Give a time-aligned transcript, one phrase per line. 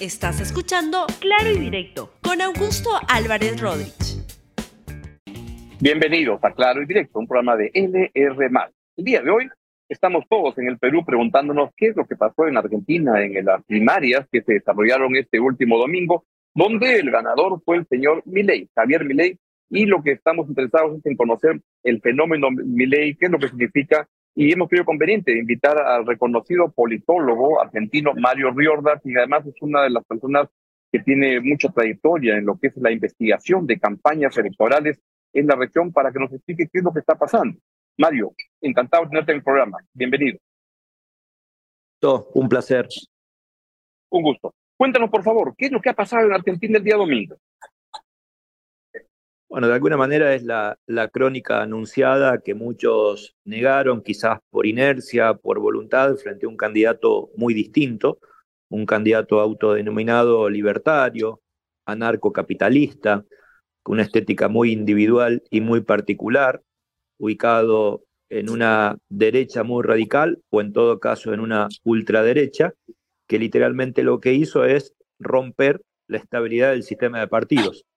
[0.00, 4.24] Estás escuchando Claro y Directo con Augusto Álvarez Rodríguez.
[5.80, 8.50] Bienvenidos a Claro y Directo, un programa de LR.
[8.96, 9.48] El día de hoy
[9.88, 13.64] estamos todos en el Perú preguntándonos qué es lo que pasó en Argentina en las
[13.64, 16.24] primarias que se desarrollaron este último domingo,
[16.54, 19.36] donde el ganador fue el señor Milei, Javier Milei,
[19.68, 23.48] y lo que estamos interesados es en conocer el fenómeno Milei, qué es lo que
[23.48, 29.60] significa y hemos creído conveniente invitar al reconocido politólogo argentino Mario Riorda, que además es
[29.60, 30.48] una de las personas
[30.92, 35.00] que tiene mucha trayectoria en lo que es la investigación de campañas electorales
[35.32, 37.58] en la región para que nos explique qué es lo que está pasando.
[37.98, 39.78] Mario, encantado de tenerte en el programa.
[39.92, 40.38] Bienvenido.
[42.34, 42.86] Un placer.
[44.10, 44.54] Un gusto.
[44.76, 47.36] Cuéntanos, por favor, ¿qué es lo que ha pasado en Argentina el día domingo?
[49.48, 50.76] Bueno, de alguna manera es la,
[51.10, 57.54] crónica anunciada que muchos negaron, quizás por inercia, por voluntad, frente a un candidato muy
[57.54, 58.18] distinto,
[58.68, 61.40] un candidato autodenominado libertario,
[61.86, 63.24] anarcocapitalista,
[63.82, 66.62] con una estética muy individual y muy particular,
[67.18, 72.74] ubicado en una derecha muy radical o en todo caso en una ultraderecha,
[73.26, 77.87] que literalmente lo que hizo es romper la estabilidad del sistema de partidos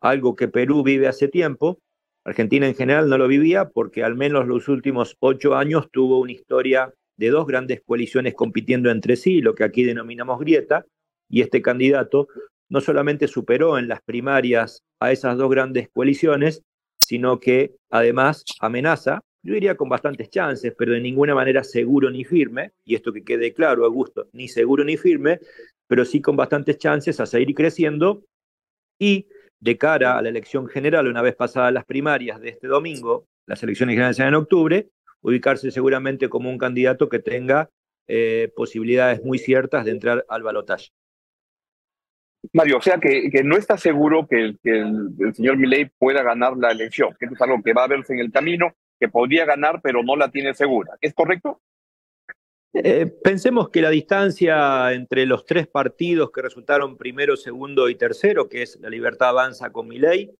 [0.00, 1.78] algo que Perú vive hace tiempo.
[2.24, 6.32] Argentina en general no lo vivía porque al menos los últimos ocho años tuvo una
[6.32, 10.86] historia de dos grandes coaliciones compitiendo entre sí, lo que aquí denominamos grieta,
[11.28, 12.28] y este candidato
[12.70, 16.62] no solamente superó en las primarias a esas dos grandes coaliciones,
[16.98, 22.24] sino que además amenaza, yo diría con bastantes chances, pero de ninguna manera seguro ni
[22.24, 25.40] firme, y esto que quede claro, Augusto, ni seguro ni firme,
[25.86, 28.22] pero sí con bastantes chances a seguir creciendo
[28.98, 29.26] y
[29.60, 33.62] de cara a la elección general, una vez pasadas las primarias de este domingo, las
[33.62, 34.88] elecciones generales serán en octubre,
[35.20, 37.70] ubicarse seguramente como un candidato que tenga
[38.08, 40.88] eh, posibilidades muy ciertas de entrar al balotaje.
[42.54, 46.56] Mario, o sea que, que no está seguro que, el, el, señor Milei pueda ganar
[46.56, 49.80] la elección, que es algo que va a verse en el camino, que podría ganar,
[49.82, 50.96] pero no la tiene segura.
[51.02, 51.60] ¿Es correcto?
[52.72, 58.48] Eh, pensemos que la distancia entre los tres partidos que resultaron primero, segundo y tercero,
[58.48, 60.30] que es la Libertad Avanza con Milei,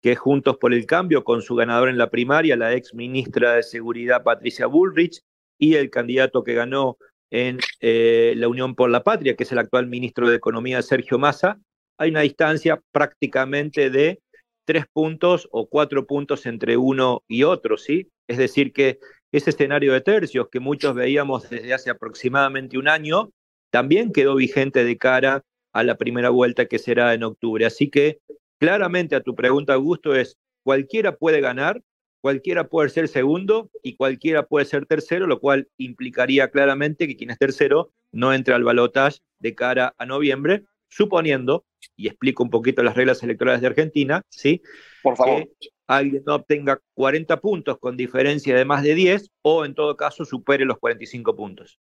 [0.00, 3.54] que es Juntos por el Cambio, con su ganador en la primaria, la ex ministra
[3.54, 5.20] de Seguridad Patricia Bullrich,
[5.58, 6.96] y el candidato que ganó
[7.30, 11.18] en eh, la Unión por la Patria, que es el actual ministro de Economía Sergio
[11.18, 11.60] Massa,
[11.98, 14.20] hay una distancia prácticamente de
[14.64, 18.08] tres puntos o cuatro puntos entre uno y otro, ¿sí?
[18.26, 19.00] Es decir, que
[19.32, 23.32] ese escenario de tercios que muchos veíamos desde hace aproximadamente un año,
[23.70, 27.64] también quedó vigente de cara a la primera vuelta que será en octubre.
[27.64, 28.18] Así que
[28.58, 31.82] claramente a tu pregunta, Augusto, es cualquiera puede ganar,
[32.20, 37.30] cualquiera puede ser segundo y cualquiera puede ser tercero, lo cual implicaría claramente que quien
[37.30, 41.64] es tercero no entre al balotaje de cara a noviembre, suponiendo,
[41.96, 44.60] y explico un poquito las reglas electorales de Argentina, ¿sí?
[45.02, 45.48] Por favor
[45.90, 50.24] alguien no obtenga 40 puntos con diferencia de más de 10 o en todo caso
[50.24, 51.80] supere los 45 puntos.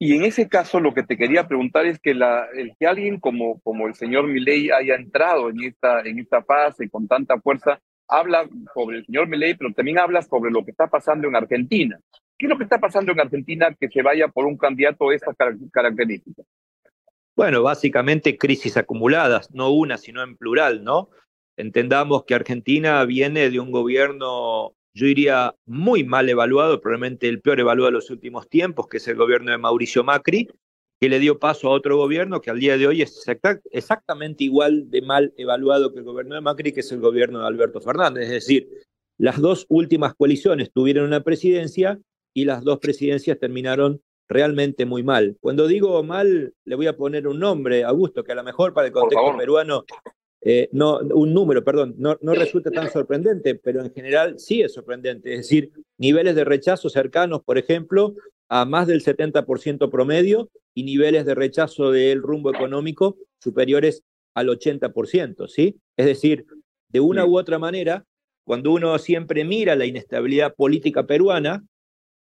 [0.00, 3.20] Y en ese caso lo que te quería preguntar es que, la, el que alguien
[3.20, 7.80] como, como el señor Milei haya entrado en esta, en esta fase con tanta fuerza,
[8.08, 11.98] habla sobre el señor Milei, pero también habla sobre lo que está pasando en Argentina.
[12.36, 15.16] ¿Qué es lo que está pasando en Argentina que se vaya por un candidato de
[15.16, 15.36] estas
[15.70, 16.44] características?
[17.36, 21.10] Bueno, básicamente crisis acumuladas, no una, sino en plural, ¿no?
[21.56, 27.58] Entendamos que Argentina viene de un gobierno, yo diría, muy mal evaluado, probablemente el peor
[27.58, 30.48] evaluado de los últimos tiempos, que es el gobierno de Mauricio Macri,
[31.00, 33.26] que le dio paso a otro gobierno que al día de hoy es
[33.72, 37.46] exactamente igual de mal evaluado que el gobierno de Macri, que es el gobierno de
[37.46, 38.24] Alberto Fernández.
[38.24, 38.68] Es decir,
[39.18, 41.98] las dos últimas coaliciones tuvieron una presidencia
[42.32, 45.36] y las dos presidencias terminaron realmente muy mal.
[45.40, 48.86] Cuando digo mal, le voy a poner un nombre, Augusto, que a lo mejor para
[48.86, 49.84] el contexto peruano
[50.46, 54.74] eh, no, un número, perdón, no, no resulta tan sorprendente, pero en general sí es
[54.74, 55.32] sorprendente.
[55.32, 58.14] Es decir, niveles de rechazo cercanos, por ejemplo,
[58.50, 64.02] a más del 70% promedio y niveles de rechazo del rumbo económico superiores
[64.34, 65.80] al 80%, ¿sí?
[65.96, 66.44] Es decir,
[66.88, 68.04] de una u otra manera,
[68.44, 71.64] cuando uno siempre mira la inestabilidad política peruana,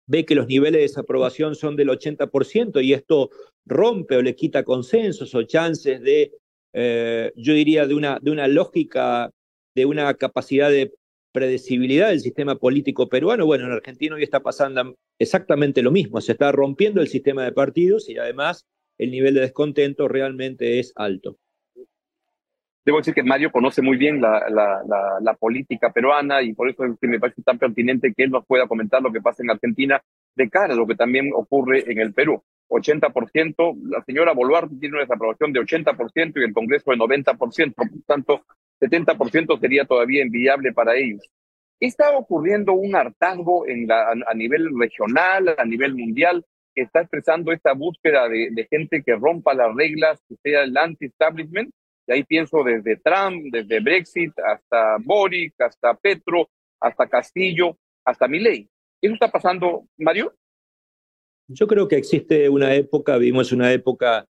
[0.08, 3.30] ve que los niveles de desaprobación son del 80% y esto
[3.64, 6.32] rompe o le quita consensos o chances de
[6.72, 9.30] eh, yo diría, de una, de una lógica,
[9.74, 10.92] de una capacidad de
[11.32, 13.46] predecibilidad del sistema político peruano.
[13.46, 17.52] Bueno, en Argentina hoy está pasando exactamente lo mismo, se está rompiendo el sistema de
[17.52, 18.66] partidos y además
[18.98, 21.38] el nivel de descontento realmente es alto.
[22.84, 24.82] Debo decir que Mario conoce muy bien la, la,
[25.20, 28.46] la, política peruana y por eso es que me parece tan pertinente que él nos
[28.46, 30.00] pueda comentar lo que pasa en Argentina
[30.34, 32.42] de cara a lo que también ocurre en el Perú.
[32.68, 33.76] 80%.
[33.88, 37.74] La señora Boluarte tiene una desaprobación de 80% y el Congreso de 90%.
[37.74, 38.42] Por tanto,
[38.80, 41.28] 70% sería todavía inviable para ellos.
[41.80, 47.52] ¿Está ocurriendo un hartazgo en la, a nivel regional, a nivel mundial, que está expresando
[47.52, 51.70] esta búsqueda de, de gente que rompa las reglas, que sea el anti-establishment?
[52.08, 56.48] Y ahí pienso desde Trump, desde Brexit, hasta Boric, hasta Petro,
[56.80, 58.66] hasta Castillo, hasta Milei.
[59.00, 60.34] ¿Eso está pasando, Mario?
[61.48, 64.26] Yo creo que existe una época, vimos una época,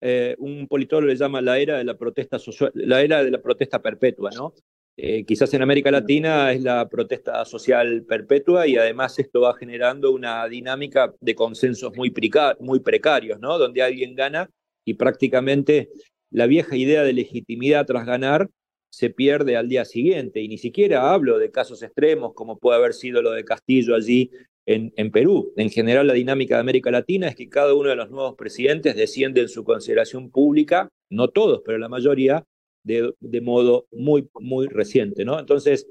[0.00, 3.42] eh, un politólogo le llama la era de la protesta social, la era de la
[3.42, 4.54] protesta perpetua, ¿no?
[4.96, 10.12] Eh, quizás en América Latina es la protesta social perpetua y además esto va generando
[10.12, 12.12] una dinámica de consensos muy,
[12.60, 13.58] muy precarios, ¿no?
[13.58, 14.50] Donde alguien gana
[14.84, 15.88] y prácticamente
[16.32, 18.48] la vieja idea de legitimidad tras ganar
[18.90, 20.40] se pierde al día siguiente.
[20.40, 24.30] Y ni siquiera hablo de casos extremos como puede haber sido lo de Castillo allí
[24.66, 25.52] en, en, Perú.
[25.56, 28.94] En general, la dinámica de América Latina es que cada uno de los nuevos presidentes
[28.96, 32.44] desciende en su consideración pública, no todos, pero la mayoría,
[32.84, 35.24] de, de modo muy, muy reciente.
[35.24, 35.38] ¿no?
[35.38, 35.86] Entonces,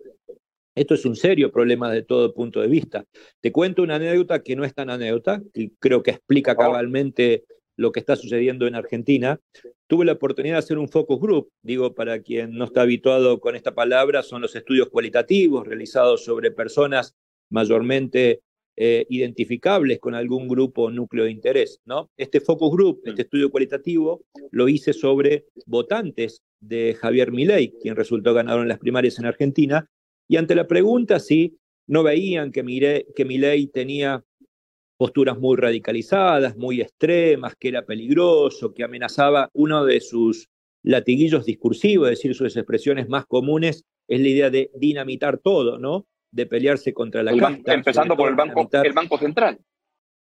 [0.76, 3.04] esto es un serio problema de todo punto de vista.
[3.42, 7.44] Te cuento una anécdota que no es tan anécdota, que creo que explica cabalmente
[7.78, 9.40] lo que está sucediendo en Argentina.
[9.88, 13.56] Tuve la oportunidad de hacer un focus group, digo, para quien no está habituado con
[13.56, 17.16] esta palabra, son los estudios cualitativos realizados sobre personas
[17.50, 18.42] mayormente
[18.78, 21.82] eh, identificables con algún grupo o núcleo de interés.
[21.86, 22.10] ¿no?
[22.18, 28.34] Este focus group, este estudio cualitativo, lo hice sobre votantes de Javier Milei, quien resultó
[28.34, 29.90] ganador en las primarias en Argentina,
[30.28, 31.58] y ante la pregunta si
[31.88, 34.24] no veían que, Milei, que Milei tenía
[35.02, 40.48] posturas muy radicalizadas, muy extremas, que era peligroso, que amenazaba uno de sus
[40.84, 46.06] latiguillos discursivos, es decir, sus expresiones más comunes, es la idea de dinamitar todo, ¿no?
[46.32, 47.74] De pelearse contra la casta.
[47.74, 49.58] Empezando por el banco, el banco Central.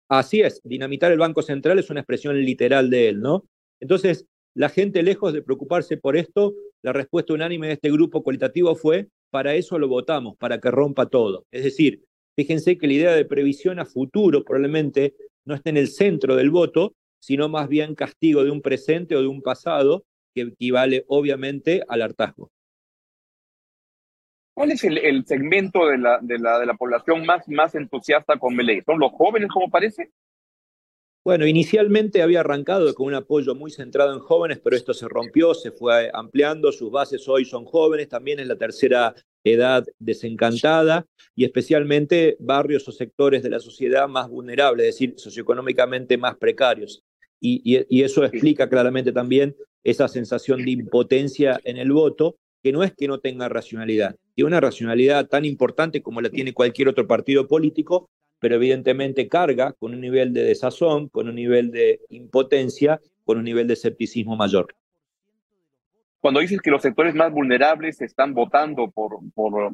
[0.09, 3.45] Así es, dinamitar el Banco Central es una expresión literal de él, ¿no?
[3.79, 8.75] Entonces, la gente, lejos de preocuparse por esto, la respuesta unánime de este grupo cualitativo
[8.75, 11.45] fue, para eso lo votamos, para que rompa todo.
[11.51, 12.05] Es decir,
[12.37, 15.15] Fíjense que la idea de previsión a futuro probablemente
[15.45, 19.21] no está en el centro del voto, sino más bien castigo de un presente o
[19.21, 22.51] de un pasado que equivale obviamente al hartazgo.
[24.55, 28.55] ¿Cuál es el, segmento de la, de, la, de la población más, más entusiasta con
[28.55, 28.83] Meley?
[28.83, 30.11] ¿Son los jóvenes, como parece?
[31.25, 35.55] Bueno, inicialmente había arrancado con un apoyo muy centrado en jóvenes, pero esto se rompió,
[35.55, 39.15] se fue ampliando, sus bases hoy son jóvenes, también es la tercera
[39.45, 46.17] edad desencantada y especialmente barrios o sectores de la sociedad más vulnerables, es decir, socioeconómicamente
[46.17, 47.03] más precarios.
[47.41, 52.93] Y, eso explica claramente también esa sensación de impotencia en el voto, que no es
[52.95, 57.49] que no tenga racionalidad, tiene una racionalidad tan importante como la tiene cualquier otro partido
[57.49, 58.09] político,
[58.39, 63.45] pero evidentemente carga con un nivel de desazón, con un nivel de impotencia, con un
[63.45, 64.75] nivel de escepticismo mayor.
[66.23, 69.73] Cuando dices que los sectores más vulnerables están votando por, por,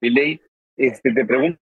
[0.00, 0.40] ley,
[0.76, 1.58] este, te pregunto,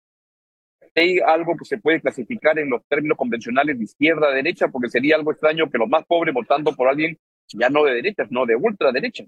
[0.95, 4.69] ¿hay algo que se puede clasificar en los términos convencionales de izquierda-derecha?
[4.69, 7.17] Porque sería algo extraño que los más pobres votando por alguien
[7.49, 9.25] ya no de derecha, no de ultraderecha.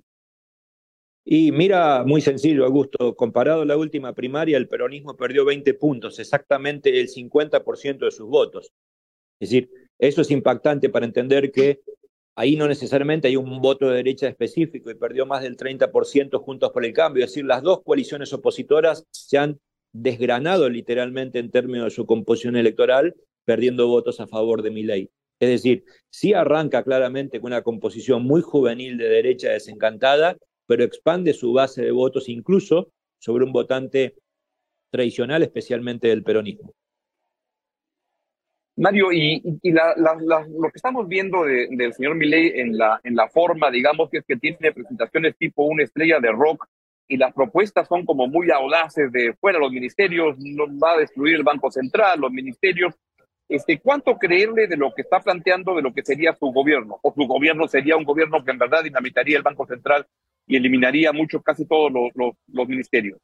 [1.24, 6.18] Y mira, muy sencillo, Augusto, comparado a la última primaria, el peronismo perdió 20 puntos,
[6.18, 8.74] exactamente el 50% de sus votos.
[9.40, 11.80] Es decir, eso es impactante para entender que
[12.38, 16.70] ahí no necesariamente hay un voto de derecha específico y perdió más del 30% juntos
[16.70, 17.24] por el cambio.
[17.24, 19.58] Es decir, las dos coaliciones opositoras se han
[19.92, 25.10] desgranado literalmente en términos de su composición electoral, perdiendo votos a favor de mi ley.
[25.40, 31.34] Es decir, sí arranca claramente con una composición muy juvenil de derecha desencantada, pero expande
[31.34, 34.14] su base de votos incluso sobre un votante
[34.92, 36.72] tradicional, especialmente del peronismo.
[38.78, 44.18] Mario, y, lo que estamos viendo del señor Milei en la, la forma, digamos, que
[44.18, 46.64] es que tiene presentaciones tipo una estrella de rock
[47.08, 51.34] y las propuestas son como muy audaces de fuera los ministerios, no va a destruir
[51.34, 52.94] el Banco Central, los ministerios.
[53.48, 57.00] Este, ¿Cuánto creerle de lo que está planteando de lo que sería su gobierno?
[57.02, 60.06] ¿O su gobierno sería un gobierno que en verdad dinamitaría el Banco Central
[60.46, 63.18] y eliminaría mucho, casi todos los ministerios?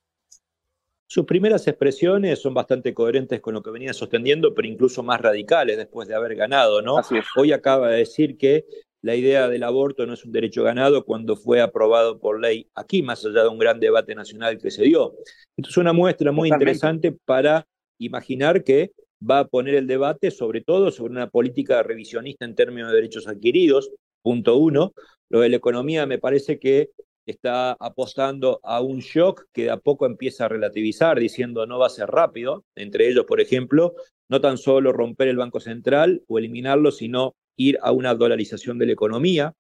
[1.07, 5.77] Sus primeras expresiones son bastante coherentes con lo que venía sosteniendo, pero incluso más radicales
[5.77, 6.97] después de haber ganado, ¿no?
[7.37, 8.65] Hoy acaba de decir que
[9.03, 13.03] la idea del aborto no es un derecho ganado cuando fue aprobado por ley aquí,
[13.03, 15.15] más allá de un gran debate nacional que se dio.
[15.57, 17.67] Esto es una muestra muy interesante para
[17.99, 22.91] imaginar que va a poner el debate sobre todo sobre una política revisionista en términos
[22.91, 23.91] de derechos adquiridos,
[24.23, 24.95] punto uno.
[25.29, 26.91] Lo de la economía me parece que
[27.33, 31.87] está apostando a un shock que de a poco empieza a relativizar, diciendo no va
[31.87, 32.65] a ser rápido.
[32.75, 33.95] Entre ellos, por ejemplo,
[34.29, 38.87] no tan solo romper el Banco Central o eliminarlo, sino ir a una dolarización de
[38.87, 39.55] la economía.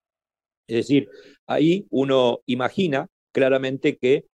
[0.66, 1.08] Es decir,
[1.46, 4.26] ahí uno imagina claramente que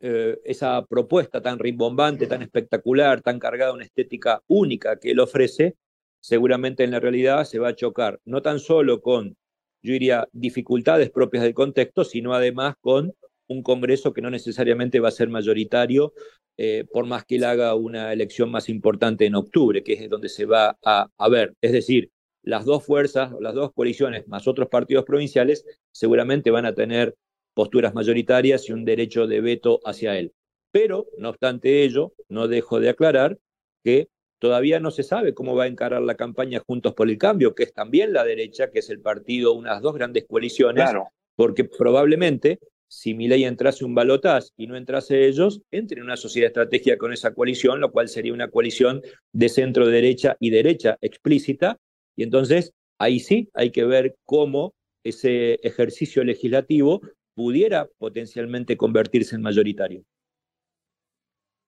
[0.00, 5.20] eh, esa propuesta tan rimbombante, tan espectacular, tan cargada de una estética única que él
[5.20, 5.76] ofrece,
[6.20, 9.36] seguramente en la realidad se va a chocar no tan solo con,
[9.82, 13.14] yo diría, dificultades propias del contexto, sino además con
[13.46, 16.12] un Congreso que no necesariamente va a ser mayoritario,
[16.56, 20.28] eh, por más que él haga una elección más importante en octubre, que es donde
[20.28, 21.54] se va a, a ver.
[21.60, 22.10] Es decir,
[22.42, 27.14] las dos fuerzas, las dos coaliciones, más otros partidos provinciales, seguramente van a tener
[27.54, 30.32] posturas mayoritarias y un derecho de veto hacia él.
[30.70, 33.38] Pero, no obstante ello, no dejo de aclarar
[33.82, 34.08] que
[34.38, 37.64] todavía no se sabe cómo va a encarar la campaña Juntos por el Cambio, que
[37.64, 40.90] es también la derecha, que es el partido, unas dos grandes coaliciones,
[41.36, 46.48] porque probablemente si Milei entrase un balotaz y no entrase ellos, entre en una sociedad
[46.48, 49.02] estratégica con esa coalición, lo cual sería una coalición
[49.32, 51.78] de centro derecha y derecha explícita,
[52.16, 57.02] y entonces ahí sí hay que ver cómo ese ejercicio legislativo
[57.34, 60.02] pudiera potencialmente convertirse en mayoritario.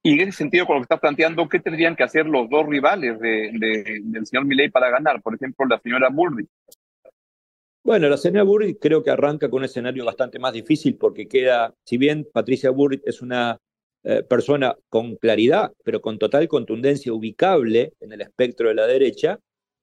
[0.02, 2.66] Y en ese sentido, con lo que estás planteando, ¿qué tendrían que hacer los dos
[2.66, 3.50] rivales de,
[4.02, 5.20] del señor Milei para ganar?
[5.20, 6.48] Por ejemplo, la señora Burri.
[7.82, 11.74] Bueno, la señora Burri creo que arranca con un escenario bastante más difícil porque queda,
[11.84, 13.58] si bien Patricia Burri es una
[14.02, 19.38] eh, persona con claridad, pero con total contundencia ubicable en el espectro de la derecha,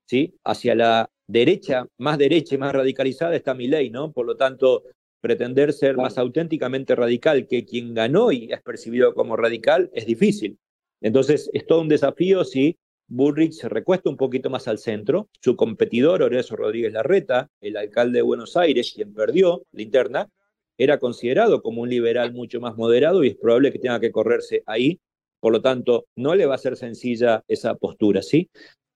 [0.07, 0.33] ¿sí?
[0.43, 4.11] hacia la derecha, más derecha y más radicalizada está Milei, ¿no?
[4.11, 4.83] Por lo tanto,
[5.21, 10.57] pretender ser más auténticamente radical que quien ganó y es percibido como radical es difícil.
[11.01, 15.29] Entonces, es todo un desafío si Bullrich se recuesta un poquito más al centro.
[15.41, 20.29] Su competidor, Horacio Rodríguez Larreta, el alcalde de Buenos Aires, quien perdió la interna,
[20.77, 24.63] era considerado como un liberal mucho más moderado y es probable que tenga que correrse
[24.65, 24.99] ahí.
[25.39, 28.49] Por lo tanto, no le va a ser sencilla esa postura, ¿sí?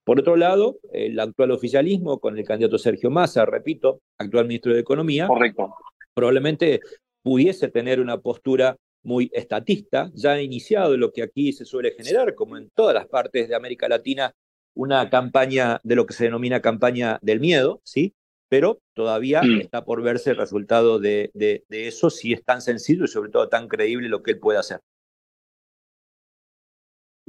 [0.04, 4.80] Por otro lado, el actual oficialismo con el candidato Sergio Massa, repito, actual ministro de
[4.80, 5.74] Economía, Correcto
[6.14, 6.80] probablemente
[7.24, 12.36] pudiese tener una postura muy estatista, ya ha iniciado lo que aquí se suele generar,
[12.36, 14.34] como en todas las partes de América Latina,
[14.74, 18.14] una campaña de lo que se denomina campaña del miedo, ¿sí?
[18.50, 19.62] Pero todavía mm.
[19.62, 23.50] está por verse el resultado de, de, eso, si es tan sencillo y sobre todo
[23.50, 24.80] tan creíble lo que él puede hacer.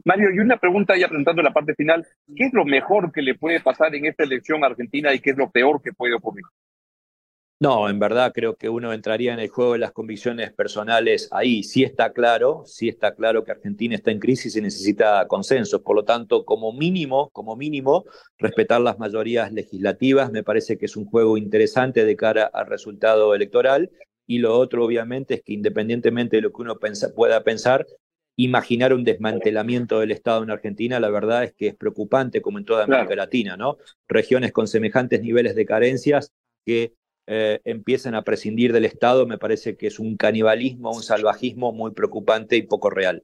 [0.04, 3.36] Mario, y una pregunta ya presentando la parte final, ¿qué es lo mejor que le
[3.36, 6.44] puede pasar en esta elección argentina y qué es lo peor que puede ocurrir?
[7.62, 11.62] No, en verdad creo que uno entraría en el juego de las convicciones personales ahí.
[11.62, 15.80] Sí está claro, sí está claro que Argentina está en crisis y necesita consensos.
[15.82, 18.04] Por lo tanto, como mínimo, como mínimo,
[18.36, 23.32] respetar las mayorías legislativas me parece que es un juego interesante de cara al resultado
[23.32, 23.92] electoral.
[24.26, 26.80] Y lo otro, obviamente, es que independientemente de lo que uno
[27.14, 27.86] pueda pensar,
[28.34, 32.64] imaginar un desmantelamiento del Estado en Argentina, la verdad es que es preocupante, como en
[32.64, 33.76] toda América Latina, ¿no?
[34.08, 36.32] Regiones con semejantes niveles de carencias
[36.66, 36.94] que
[37.26, 41.92] eh, empiecen a prescindir del Estado, me parece que es un canibalismo, un salvajismo muy
[41.92, 43.22] preocupante y poco real.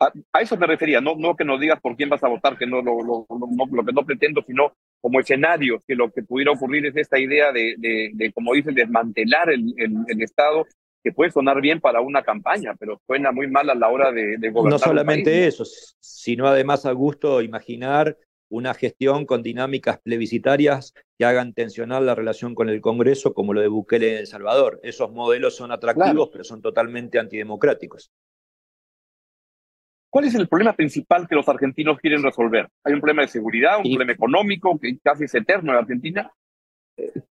[0.00, 2.66] A, eso me refería, no, no que nos digas por quién vas a votar, que
[2.66, 6.86] no lo, lo, lo, que no pretendo, sino como escenario, que lo que pudiera ocurrir
[6.86, 10.66] es esta idea de, de, como dicen, desmantelar el, el, Estado,
[11.02, 14.36] que puede sonar bien para una campaña, pero suena muy mal a la hora de,
[14.38, 14.72] de gobernar.
[14.72, 15.64] No solamente eso,
[16.00, 18.16] sino además a gusto imaginar
[18.50, 23.60] una gestión con dinámicas plebiscitarias que hagan tensionar la relación con el Congreso, como lo
[23.60, 24.80] de Bukele en El Salvador.
[24.82, 28.10] Esos modelos son atractivos, pero son totalmente antidemocráticos.
[30.10, 32.68] ¿Cuál es el problema principal que los argentinos quieren resolver?
[32.82, 36.32] ¿Hay un problema de seguridad, un problema económico que casi es eterno en Argentina?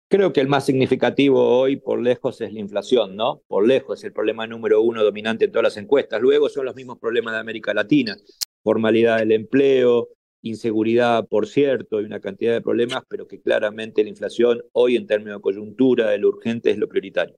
[0.07, 3.41] Creo que el más significativo hoy, por lejos, es la inflación, ¿no?
[3.47, 6.21] Por lejos es el problema número uno dominante en todas las encuestas.
[6.21, 8.15] Luego son los mismos problemas de América Latina.
[8.63, 10.09] Formalidad del empleo,
[10.41, 15.07] inseguridad, por cierto, y una cantidad de problemas, pero que claramente la inflación hoy en
[15.07, 17.35] términos de coyuntura, de lo urgente, es lo prioritario.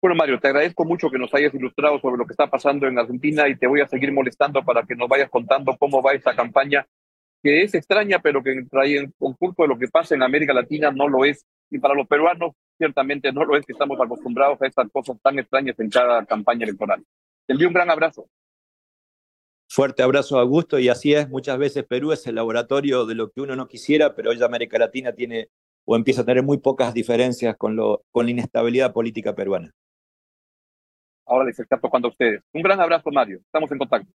[0.00, 2.98] Bueno, Mario, te agradezco mucho que nos hayas ilustrado sobre lo que está pasando en
[2.98, 6.36] Argentina y te voy a seguir molestando para que nos vayas contando cómo va esta
[6.36, 6.86] campaña,
[7.42, 11.08] que es extraña, pero que en conjunto de lo que pasa en América Latina no
[11.08, 11.44] lo es.
[11.70, 15.38] Y para los peruanos, ciertamente no lo es, que estamos acostumbrados a estas cosas tan
[15.38, 17.04] extrañas en cada campaña electoral.
[17.46, 18.28] Te envío un gran abrazo.
[19.70, 23.42] Fuerte abrazo, Augusto, y así es, muchas veces Perú es el laboratorio de lo que
[23.42, 25.50] uno no quisiera, pero hoy América Latina tiene
[25.84, 29.72] o empieza a tener muy pocas diferencias con, lo, con la inestabilidad política peruana.
[31.26, 32.42] Ahora les está tocando a ustedes.
[32.52, 33.38] Un gran abrazo, Mario.
[33.38, 34.12] Estamos en contacto.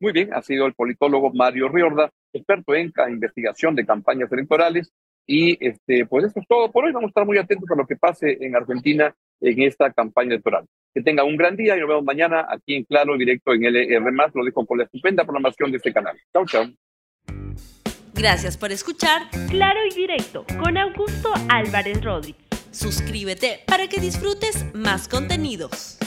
[0.00, 4.92] Muy bien, ha sido el politólogo Mario Riorda, experto en investigación de campañas electorales.
[5.26, 6.92] Y este, pues eso es todo por hoy.
[6.92, 10.66] Vamos a estar muy atentos a lo que pase en Argentina en esta campaña electoral.
[10.94, 14.02] Que tenga un gran día y nos vemos mañana aquí en Claro Directo en LR+.
[14.34, 16.16] Lo dejo con la estupenda programación de este canal.
[16.32, 16.66] Chao, chao.
[18.14, 22.42] Gracias por escuchar Claro y Directo con Augusto Álvarez Rodríguez.
[22.70, 25.98] Suscríbete para que disfrutes más contenidos.